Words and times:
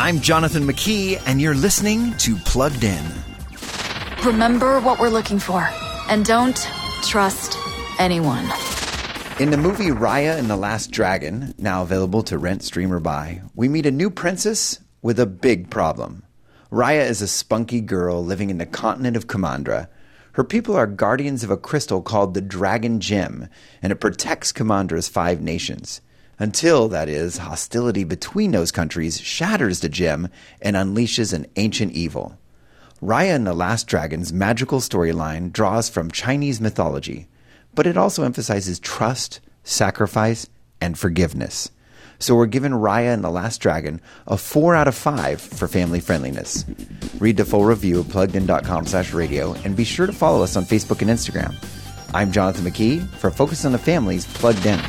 I'm 0.00 0.20
Jonathan 0.20 0.62
McKee, 0.62 1.20
and 1.26 1.40
you're 1.40 1.56
listening 1.56 2.16
to 2.18 2.36
Plugged 2.36 2.84
In. 2.84 3.04
Remember 4.24 4.80
what 4.80 5.00
we're 5.00 5.08
looking 5.08 5.40
for, 5.40 5.68
and 6.08 6.24
don't 6.24 6.56
trust 7.02 7.58
anyone. 7.98 8.48
In 9.40 9.50
the 9.50 9.56
movie 9.56 9.88
Raya 9.88 10.38
and 10.38 10.48
the 10.48 10.56
Last 10.56 10.92
Dragon, 10.92 11.52
now 11.58 11.82
available 11.82 12.22
to 12.22 12.38
rent, 12.38 12.62
stream, 12.62 12.92
or 12.92 13.00
buy, 13.00 13.42
we 13.56 13.68
meet 13.68 13.86
a 13.86 13.90
new 13.90 14.08
princess 14.08 14.78
with 15.02 15.18
a 15.18 15.26
big 15.26 15.68
problem. 15.68 16.22
Raya 16.70 17.04
is 17.08 17.20
a 17.20 17.26
spunky 17.26 17.80
girl 17.80 18.24
living 18.24 18.50
in 18.50 18.58
the 18.58 18.66
continent 18.66 19.16
of 19.16 19.26
Kumandra. 19.26 19.88
Her 20.34 20.44
people 20.44 20.76
are 20.76 20.86
guardians 20.86 21.42
of 21.42 21.50
a 21.50 21.56
crystal 21.56 22.02
called 22.02 22.34
the 22.34 22.40
Dragon 22.40 23.00
Gem, 23.00 23.48
and 23.82 23.90
it 23.90 23.96
protects 23.96 24.52
Kumandra's 24.52 25.08
five 25.08 25.40
nations. 25.40 26.00
Until, 26.38 26.88
that 26.88 27.08
is, 27.08 27.38
hostility 27.38 28.04
between 28.04 28.52
those 28.52 28.70
countries 28.70 29.20
shatters 29.20 29.80
the 29.80 29.88
gem 29.88 30.28
and 30.62 30.76
unleashes 30.76 31.32
an 31.32 31.46
ancient 31.56 31.92
evil. 31.92 32.38
Raya 33.02 33.34
and 33.34 33.46
the 33.46 33.54
Last 33.54 33.86
Dragon's 33.86 34.32
magical 34.32 34.80
storyline 34.80 35.52
draws 35.52 35.88
from 35.88 36.10
Chinese 36.10 36.60
mythology, 36.60 37.28
but 37.74 37.86
it 37.86 37.96
also 37.96 38.22
emphasizes 38.22 38.78
trust, 38.78 39.40
sacrifice, 39.64 40.48
and 40.80 40.98
forgiveness. 40.98 41.70
So 42.20 42.34
we're 42.34 42.46
giving 42.46 42.72
Raya 42.72 43.14
and 43.14 43.22
the 43.22 43.30
Last 43.30 43.58
Dragon 43.58 44.00
a 44.26 44.36
4 44.36 44.74
out 44.74 44.88
of 44.88 44.94
5 44.94 45.40
for 45.40 45.68
family 45.68 46.00
friendliness. 46.00 46.64
Read 47.18 47.36
the 47.36 47.44
full 47.44 47.64
review 47.64 48.00
at 48.00 48.06
pluggedin.com 48.06 48.86
slash 48.86 49.12
radio 49.12 49.54
and 49.64 49.76
be 49.76 49.84
sure 49.84 50.06
to 50.06 50.12
follow 50.12 50.42
us 50.42 50.56
on 50.56 50.64
Facebook 50.64 51.00
and 51.00 51.10
Instagram. 51.10 51.54
I'm 52.14 52.32
Jonathan 52.32 52.64
McKee 52.64 53.08
for 53.16 53.30
Focus 53.30 53.64
on 53.64 53.72
the 53.72 53.78
Family's 53.78 54.26
Plugged 54.26 54.66
In. 54.66 54.80